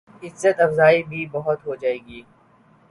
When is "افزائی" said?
0.61-1.03